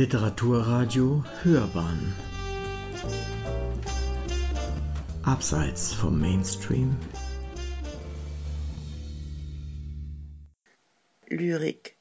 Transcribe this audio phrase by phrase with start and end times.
[0.00, 2.14] Literaturradio Hörbahn
[5.24, 6.96] Abseits vom Mainstream
[11.28, 11.96] Lyrik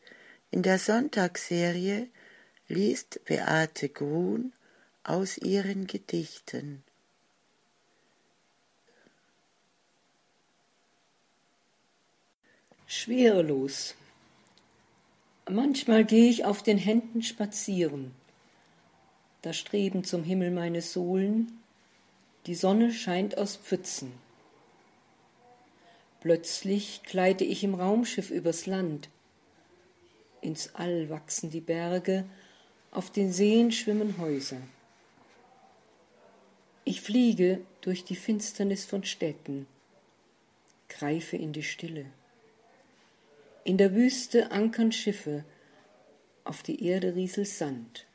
[0.50, 2.08] In der Sonntagsserie
[2.70, 4.54] liest Beate Grun
[5.04, 6.86] aus ihren Gedichten.
[12.88, 13.94] Schwerelos.
[15.52, 18.12] Manchmal gehe ich auf den Händen spazieren.
[19.42, 21.60] Da streben zum Himmel meine Sohlen,
[22.46, 24.12] die Sonne scheint aus Pfützen.
[26.22, 29.10] Plötzlich gleite ich im Raumschiff übers Land.
[30.42, 32.26] Ins All wachsen die Berge,
[32.92, 34.62] auf den Seen schwimmen Häuser.
[36.86, 39.66] Ich fliege durch die Finsternis von Städten,
[40.90, 42.06] greife in die Stille.
[43.70, 45.46] In der Wüste ankern Schiffe,
[46.44, 48.08] auf die Erde rieselt Sand.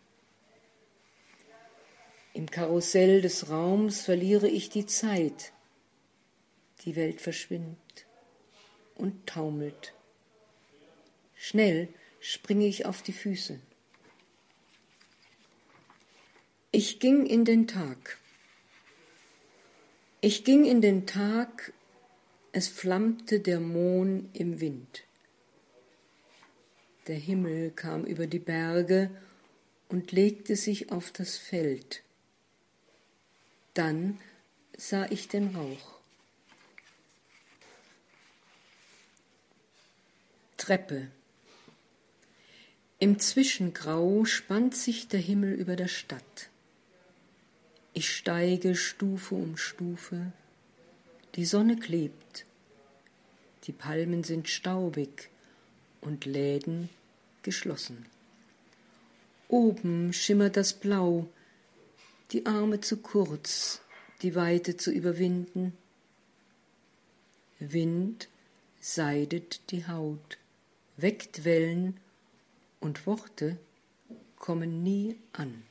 [2.33, 5.53] Im Karussell des Raums verliere ich die Zeit.
[6.85, 8.05] Die Welt verschwindet
[8.97, 9.95] und taumelt.
[11.37, 13.61] Schnell springe ich auf die Füße.
[16.73, 18.19] Ich ging in den Tag.
[20.21, 21.73] Ich ging in den Tag,
[22.51, 25.05] es flammte der Mohn im Wind.
[27.07, 29.11] Der Himmel kam über die Berge
[29.89, 32.03] und legte sich auf das Feld.
[33.75, 34.19] Dann
[34.77, 35.99] sah ich den Rauch.
[40.57, 41.09] Treppe.
[42.99, 46.49] Im Zwischengrau spannt sich der Himmel über der Stadt.
[47.93, 50.33] Ich steige Stufe um Stufe.
[51.35, 52.47] Die Sonne klebt.
[53.65, 55.29] Die Palmen sind staubig
[56.05, 56.89] und Läden
[57.43, 58.07] geschlossen.
[59.49, 61.29] Oben schimmert das Blau,
[62.33, 63.81] die Arme zu kurz,
[64.23, 65.77] die Weite zu überwinden.
[67.59, 68.29] Wind
[68.81, 70.39] seidet die Haut,
[70.97, 71.99] weckt Wellen
[72.81, 73.59] und Worte
[74.37, 75.63] kommen nie an.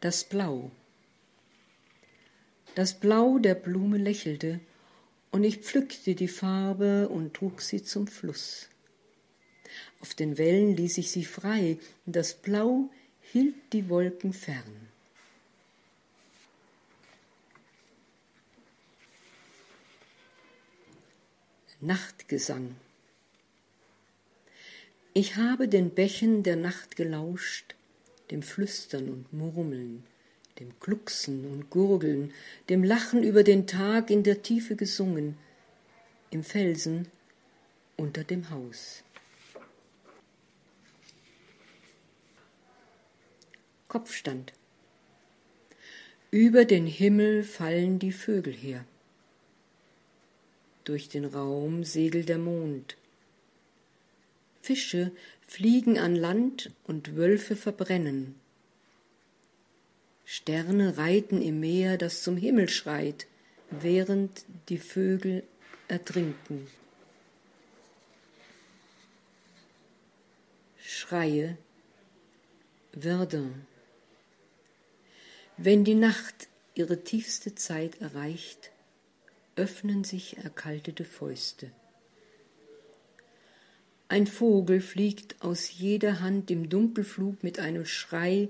[0.00, 0.70] Das Blau.
[2.74, 4.60] Das Blau der Blume lächelte
[5.34, 8.68] und ich pflückte die Farbe und trug sie zum Fluss.
[9.98, 12.88] Auf den Wellen ließ ich sie frei, und das Blau
[13.20, 14.88] hielt die Wolken fern.
[21.80, 22.76] Nachtgesang
[25.14, 27.74] Ich habe den Bächen der Nacht gelauscht,
[28.30, 30.04] dem Flüstern und Murmeln,
[30.60, 32.32] dem Glucksen und Gurgeln,
[32.68, 35.36] dem Lachen über den Tag in der Tiefe gesungen,
[36.30, 37.08] im Felsen
[37.96, 39.02] unter dem Haus.
[43.88, 44.52] Kopfstand.
[46.30, 48.84] Über den Himmel fallen die Vögel her.
[50.82, 52.96] Durch den Raum segelt der Mond.
[54.60, 55.12] Fische
[55.46, 58.34] fliegen an Land und Wölfe verbrennen.
[60.24, 63.26] Sterne reiten im Meer, das zum Himmel schreit,
[63.70, 65.42] während die Vögel
[65.88, 66.66] ertrinken.
[70.78, 71.58] Schreie
[72.98, 73.66] Verdun.
[75.56, 78.70] Wenn die Nacht ihre tiefste Zeit erreicht,
[79.56, 81.70] öffnen sich erkaltete Fäuste.
[84.08, 88.48] Ein Vogel fliegt aus jeder Hand im Dunkelflug mit einem Schrei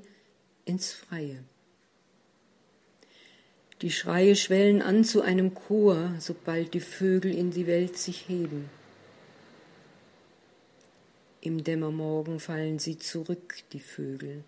[0.64, 1.44] ins Freie.
[3.84, 8.70] Die Schreie schwellen an zu einem Chor, sobald die Vögel in die Welt sich heben.
[11.42, 14.42] Im Dämmermorgen fallen sie zurück, die Vögel,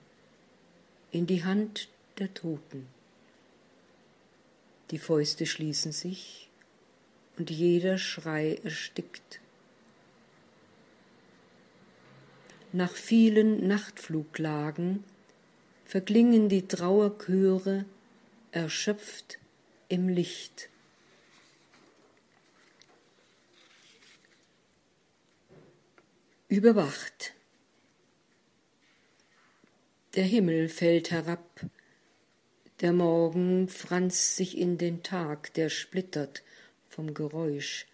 [1.13, 2.87] in die Hand der Toten.
[4.91, 6.49] Die Fäuste schließen sich
[7.37, 9.41] und jeder Schrei erstickt.
[12.73, 15.05] Nach vielen Nachtfluglagen
[15.85, 17.85] verklingen die Trauerchöre
[18.57, 19.39] erschöpft
[19.89, 20.71] im Licht.
[26.49, 27.35] Überwacht.
[30.15, 31.61] Der Himmel fällt herab,
[32.81, 36.43] der Morgen franzt sich in den Tag, der splittert
[36.89, 37.87] vom Geräusch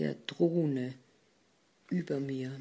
[0.00, 0.94] der Drohne
[1.90, 2.60] über mir.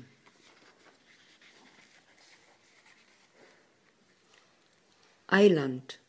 [5.25, 5.99] Eiland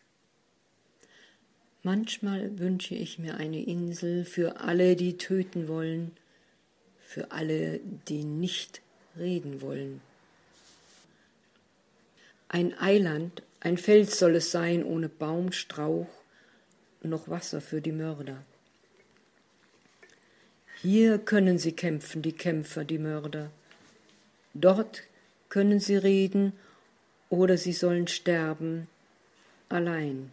[1.82, 6.10] Manchmal wünsche ich mir eine Insel für alle, die töten wollen,
[7.00, 8.82] für alle, die nicht
[9.16, 10.00] reden wollen.
[12.48, 16.08] Ein Eiland, ein Fels soll es sein, ohne Baum, Strauch,
[17.02, 18.42] noch Wasser für die Mörder.
[20.81, 23.50] Hier können sie kämpfen, die Kämpfer, die Mörder.
[24.54, 25.02] Dort
[25.48, 26.52] können sie reden
[27.31, 28.88] oder sie sollen sterben,
[29.69, 30.31] allein.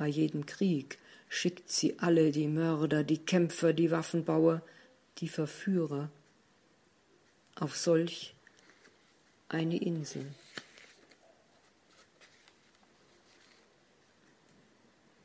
[0.00, 0.96] Bei jedem Krieg
[1.28, 4.62] schickt sie alle die Mörder, die Kämpfer, die Waffenbauer,
[5.18, 6.08] die Verführer
[7.56, 8.34] auf solch
[9.50, 10.24] eine Insel.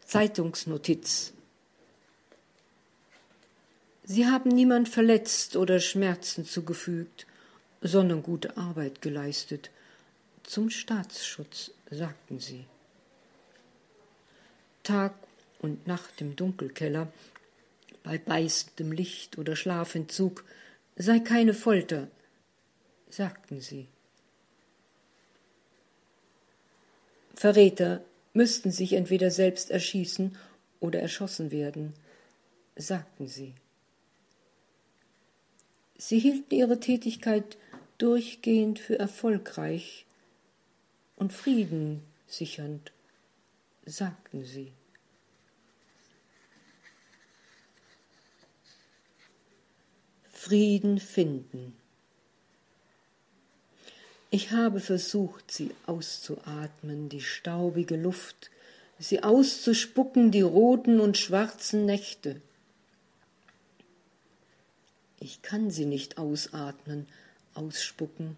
[0.06, 1.32] Zeitungsnotiz
[4.04, 7.26] Sie haben niemand verletzt oder Schmerzen zugefügt,
[7.80, 9.72] sondern gute Arbeit geleistet.
[10.44, 12.66] Zum Staatsschutz, sagten sie.
[14.86, 15.14] Tag
[15.60, 17.12] und Nacht im Dunkelkeller,
[18.04, 20.46] bei beißendem Licht oder Schlafentzug,
[20.96, 22.08] sei keine Folter,
[23.10, 23.88] sagten sie.
[27.34, 28.02] Verräter
[28.34, 30.38] müssten sich entweder selbst erschießen
[30.80, 31.94] oder erschossen werden,
[32.76, 33.54] sagten sie.
[35.98, 37.58] Sie hielten ihre Tätigkeit
[37.98, 40.06] durchgehend für erfolgreich
[41.16, 42.92] und Frieden sichernd,
[43.86, 44.74] sagten sie.
[50.32, 51.76] Frieden finden.
[54.30, 58.52] Ich habe versucht, sie auszuatmen, die staubige Luft,
[59.00, 62.42] sie auszuspucken, die roten und schwarzen Nächte.
[65.20, 67.08] Ich kann sie nicht ausatmen,
[67.54, 68.38] ausspucken.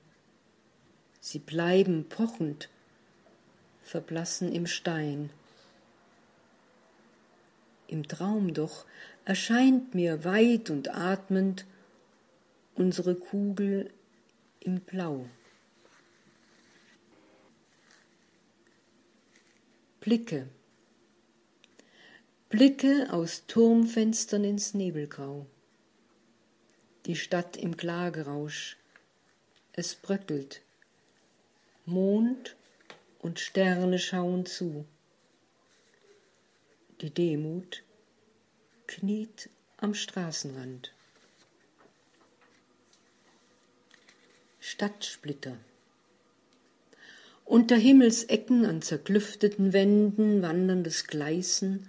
[1.19, 2.69] Sie bleiben pochend,
[3.87, 5.29] verblassen im Stein.
[7.87, 8.85] Im Traum doch
[9.25, 11.65] erscheint mir weit und atmend
[12.75, 13.89] unsere Kugel
[14.59, 15.25] im Blau.
[20.01, 20.47] Blicke.
[22.49, 25.47] Blicke aus Turmfenstern ins Nebelgrau
[27.07, 28.77] die Stadt im Klagerausch.
[29.71, 30.61] Es bröckelt.
[31.85, 32.56] Mond
[33.27, 34.85] und Sterne schauen zu.
[37.01, 37.83] Die Demut
[38.87, 40.93] kniet am Straßenrand.
[44.61, 45.57] Stadtsplitter.
[47.43, 51.87] Unter Himmelsecken an zerklüfteten Wänden wanderndes Gleißen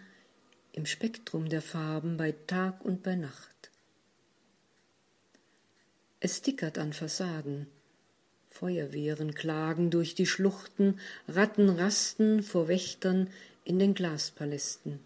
[0.72, 3.70] im Spektrum der Farben bei Tag und bei Nacht.
[6.18, 7.68] Es tickert an Fassaden.
[8.58, 13.30] Feuerwehren klagen durch die Schluchten, Ratten rasten vor Wächtern
[13.64, 14.98] in den Glaspalästen.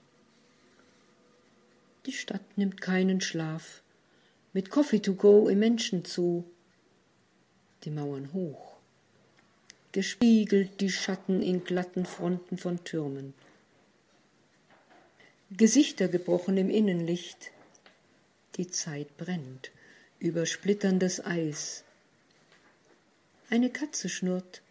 [2.07, 3.83] Die Stadt nimmt keinen Schlaf,
[4.55, 6.45] mit Coffee to go im Menschen zu.
[7.85, 8.79] Die Mauern hoch,
[9.93, 13.35] gespiegelt die Schatten in glatten Fronten von Türmen.
[15.51, 17.51] Gesichter gebrochen im Innenlicht,
[18.57, 19.71] die Zeit brennt
[20.21, 21.85] über splitterndes Eis.
[23.53, 24.63] Eine Katze schnurrt.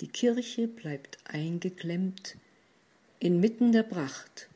[0.00, 2.38] Die Kirche bleibt eingeklemmt
[3.18, 4.48] inmitten der Pracht.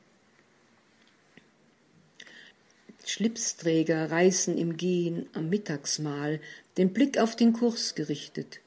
[3.04, 6.40] Schlipsträger reißen im Gehen am Mittagsmahl
[6.78, 8.60] den Blick auf den Kurs gerichtet.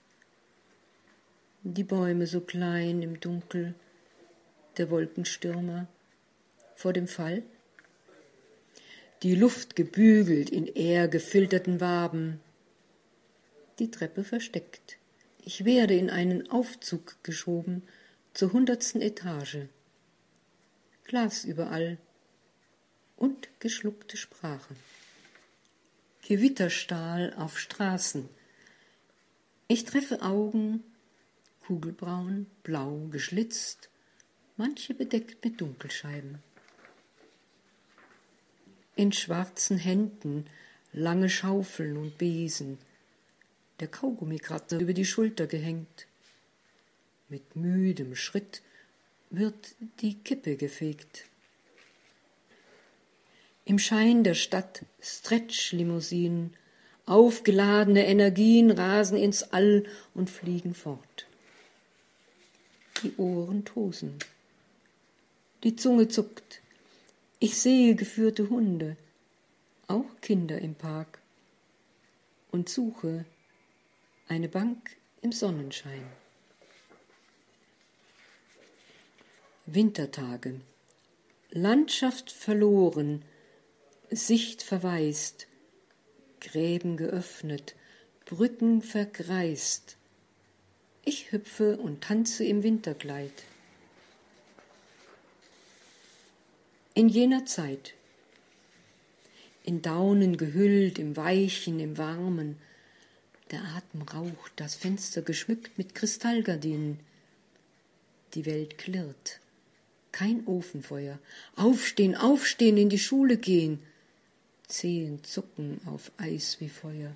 [1.64, 3.74] Die Bäume so klein im Dunkel,
[4.78, 5.88] der Wolkenstürmer
[6.76, 7.42] vor dem Fall
[9.24, 12.42] die Luft gebügelt in ehr gefilterten Waben.
[13.80, 14.98] Die Treppe versteckt.
[15.44, 17.84] Ich werde in einen Aufzug geschoben
[18.34, 19.68] zur hundertsten Etage.
[21.06, 21.98] Glas überall
[23.18, 24.76] und geschluckte Sprache.
[26.28, 28.30] Gewitterstahl auf Straßen.
[29.68, 30.84] Ich treffe Augen,
[31.66, 33.90] kugelbraun, blau, geschlitzt,
[34.58, 36.40] manche bedeckt mit Dunkelscheiben
[39.00, 40.46] in schwarzen Händen
[40.92, 42.80] lange Schaufeln und Besen,
[43.80, 46.08] der Kaugummikratzer über die Schulter gehängt.
[47.30, 48.62] Mit müdem Schritt
[49.30, 51.26] wird die Kippe gefegt.
[53.66, 56.56] Im Schein der Stadt Stretch-Limousinen,
[57.06, 61.28] aufgeladene Energien rasen ins All und fliegen fort.
[63.04, 64.18] Die Ohren tosen.
[65.64, 66.62] Die Zunge zuckt.
[67.40, 68.98] Ich sehe geführte Hunde,
[69.88, 71.20] auch Kinder im Park
[72.52, 73.26] und suche
[74.30, 76.06] eine Bank im Sonnenschein.
[79.66, 80.62] Wintertage.
[81.50, 83.24] Landschaft verloren,
[84.12, 85.48] Sicht verwaist,
[86.42, 87.76] Gräben geöffnet,
[88.26, 89.98] Brücken vergreist.
[91.04, 93.34] Ich hüpfe und tanze im Winterkleid.
[96.94, 97.96] In jener Zeit,
[99.64, 102.58] in Daunen gehüllt, im Weichen, im Warmen,
[103.52, 107.00] der Atem raucht, das Fenster geschmückt mit Kristallgardinen.
[108.34, 109.40] Die Welt klirrt,
[110.12, 111.20] kein Ofenfeuer.
[111.56, 113.80] Aufstehen, aufstehen, in die Schule gehen.
[114.68, 117.16] Zehen zucken auf Eis wie Feuer.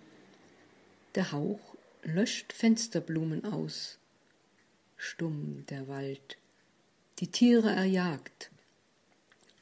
[1.15, 1.59] Der Hauch
[2.01, 3.97] löscht Fensterblumen aus.
[4.97, 6.37] Stumm der Wald,
[7.19, 8.49] die Tiere erjagt.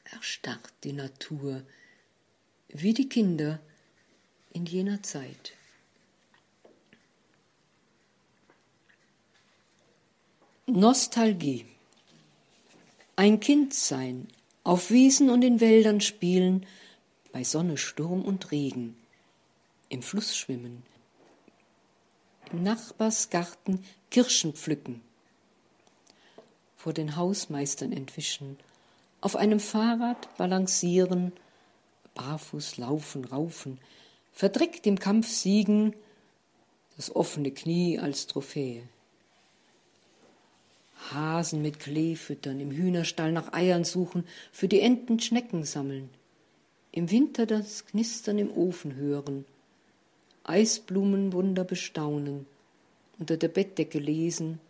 [0.04, 1.62] Erstarrt die Natur,
[2.68, 3.60] wie die Kinder
[4.52, 5.52] in jener Zeit.
[10.74, 11.66] Nostalgie.
[13.14, 14.26] Ein Kind sein,
[14.64, 16.64] auf Wiesen und in Wäldern spielen,
[17.30, 18.96] bei Sonne, Sturm und Regen,
[19.90, 20.82] im Fluss schwimmen,
[22.50, 25.02] im Nachbarsgarten Kirschen pflücken,
[26.78, 28.56] vor den Hausmeistern entwischen,
[29.20, 31.32] auf einem Fahrrad balancieren,
[32.14, 33.78] barfuß laufen, raufen,
[34.32, 35.94] verdreckt im Kampf siegen,
[36.96, 38.88] das offene Knie als Trophäe.
[41.10, 46.10] Hasen mit Klee füttern, im Hühnerstall nach Eiern suchen, für die Enten Schnecken sammeln,
[46.92, 49.44] im Winter das Knistern im Ofen hören,
[50.44, 52.46] Eisblumenwunder bestaunen,
[53.18, 54.60] unter der Bettdecke lesen,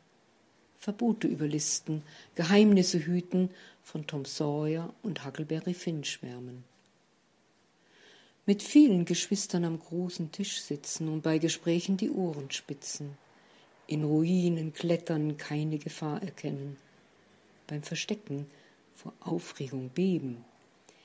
[0.78, 2.02] Verbote überlisten,
[2.34, 3.50] Geheimnisse hüten,
[3.82, 6.64] von Tom Sawyer und Huckleberry Finn schwärmen.
[8.46, 13.16] Mit vielen Geschwistern am großen Tisch sitzen und bei Gesprächen die Ohren spitzen
[13.86, 16.76] in Ruinen klettern, keine Gefahr erkennen,
[17.66, 18.46] beim Verstecken
[18.94, 20.44] vor Aufregung beben,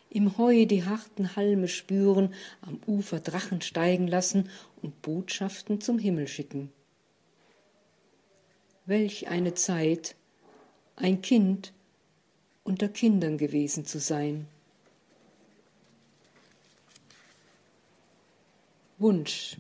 [0.10, 4.50] im Heu die harten Halme spüren, am Ufer Drachen steigen lassen
[4.82, 6.72] und Botschaften zum Himmel schicken.
[8.86, 10.16] Welch eine Zeit,
[10.96, 11.74] ein Kind
[12.64, 14.48] unter Kindern gewesen zu sein.
[18.98, 19.58] Wunsch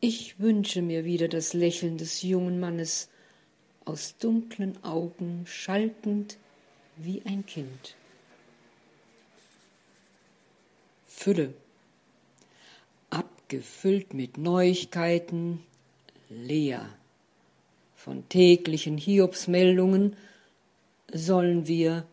[0.00, 3.08] ich wünsche mir wieder das Lächeln des jungen Mannes,
[3.84, 6.38] aus dunklen Augen schaltend
[6.96, 7.96] wie ein Kind.
[11.08, 11.54] Fülle,
[13.10, 15.62] abgefüllt mit Neuigkeiten,
[16.28, 16.88] leer.
[17.96, 20.16] Von täglichen Hiobsmeldungen
[21.12, 22.06] sollen wir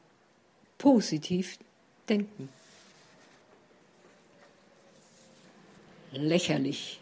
[0.78, 1.58] positiv
[2.10, 2.50] denken.
[6.12, 7.00] Lächerlich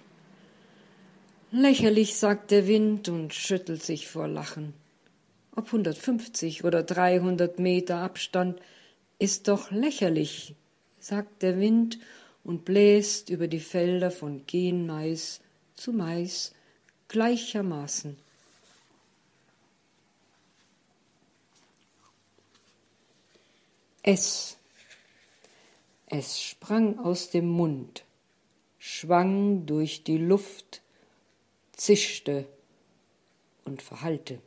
[1.57, 4.73] Lächerlich, sagt der Wind und schüttelt sich vor Lachen.
[5.55, 8.59] Ob 150 oder 300 Meter Abstand
[9.19, 10.55] ist doch lächerlich,
[10.99, 11.97] sagt der Wind
[12.43, 15.39] und bläst über die Felder von Genmais
[15.75, 16.53] zu Mais
[17.07, 18.17] gleichermaßen.
[24.03, 24.57] Es.
[26.07, 28.03] Es sprang aus dem Mund,
[28.77, 30.81] schwang durch die Luft,
[31.85, 32.47] zischte
[33.63, 34.39] und verhallte.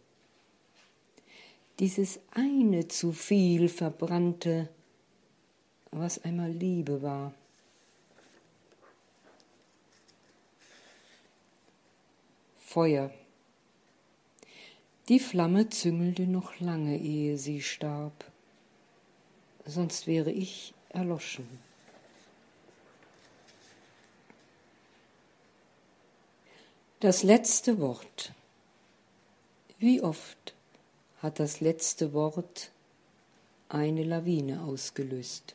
[1.79, 4.69] Dieses eine zu viel verbrannte,
[5.93, 7.33] was einmal Liebe war.
[12.57, 13.13] Feuer.
[15.09, 18.25] Die Flamme züngelte noch lange, ehe sie starb,
[19.65, 21.68] sonst wäre ich erloschen.
[27.01, 28.33] Das letzte Wort.
[29.79, 30.53] Wie oft
[31.23, 32.73] hat das letzte Wort
[33.69, 35.55] eine Lawine ausgelöst?